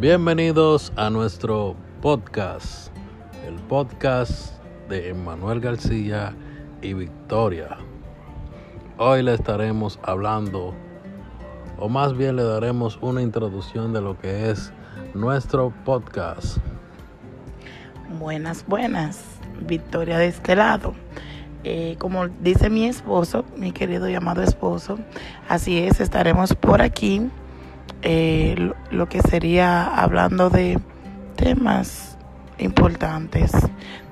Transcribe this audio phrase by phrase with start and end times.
[0.00, 2.96] Bienvenidos a nuestro podcast,
[3.44, 6.36] el podcast de Emanuel García
[6.80, 7.78] y Victoria.
[8.96, 10.72] Hoy le estaremos hablando,
[11.80, 14.72] o más bien le daremos una introducción de lo que es
[15.14, 16.58] nuestro podcast.
[18.20, 19.24] Buenas, buenas.
[19.66, 20.94] Victoria de este lado.
[21.64, 24.96] Eh, como dice mi esposo, mi querido llamado esposo,
[25.48, 27.28] así es, estaremos por aquí,
[28.02, 30.78] eh, lo, que sería hablando de
[31.36, 32.18] temas
[32.58, 33.52] importantes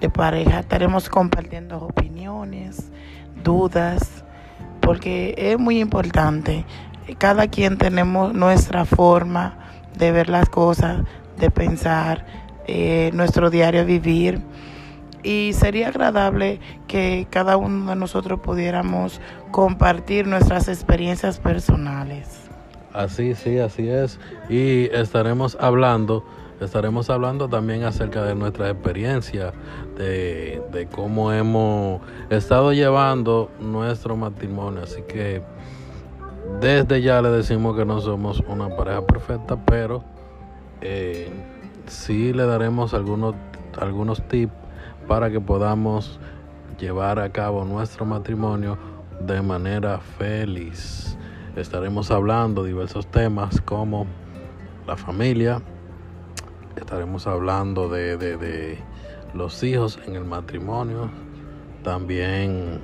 [0.00, 0.60] de pareja.
[0.60, 2.90] Estaremos compartiendo opiniones,
[3.42, 4.24] dudas,
[4.80, 6.64] porque es muy importante.
[7.18, 9.58] Cada quien tenemos nuestra forma
[9.96, 11.04] de ver las cosas,
[11.38, 12.24] de pensar,
[12.66, 14.40] eh, nuestro diario vivir
[15.22, 22.41] y sería agradable que cada uno de nosotros pudiéramos compartir nuestras experiencias personales.
[22.92, 24.18] Así, sí, así es.
[24.48, 26.24] Y estaremos hablando,
[26.60, 29.52] estaremos hablando también acerca de nuestra experiencia,
[29.96, 34.82] de, cómo hemos estado llevando nuestro matrimonio.
[34.82, 35.42] Así que
[36.60, 40.04] desde ya le decimos que no somos una pareja perfecta, pero
[40.82, 41.30] eh,
[41.86, 43.34] sí le daremos algunos,
[43.78, 44.52] algunos tips
[45.08, 46.20] para que podamos
[46.78, 48.76] llevar a cabo nuestro matrimonio
[49.20, 51.16] de manera feliz.
[51.56, 54.06] Estaremos hablando diversos temas como
[54.86, 55.60] la familia,
[56.76, 58.78] estaremos hablando de, de, de
[59.34, 61.10] los hijos en el matrimonio,
[61.82, 62.80] también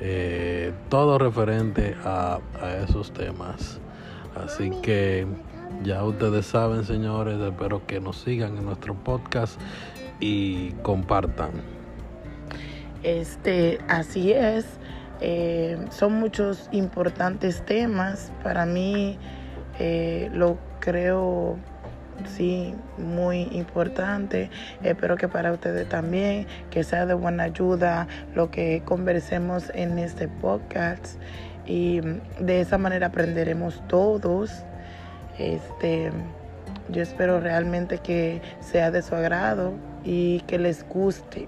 [0.00, 3.80] eh, todo referente a, a esos temas.
[4.34, 5.26] Así que
[5.84, 9.60] ya ustedes saben, señores, espero que nos sigan en nuestro podcast
[10.18, 11.50] y compartan.
[13.02, 14.66] Este, así es.
[15.20, 18.32] Eh, son muchos importantes temas.
[18.42, 19.18] Para mí
[19.78, 21.58] eh, lo creo
[22.24, 24.50] sí muy importante.
[24.82, 30.28] Espero que para ustedes también, que sea de buena ayuda lo que conversemos en este
[30.28, 31.20] podcast.
[31.66, 32.00] Y
[32.40, 34.64] de esa manera aprenderemos todos.
[35.38, 36.10] Este,
[36.88, 39.74] yo espero realmente que sea de su agrado
[40.04, 41.46] y que les guste.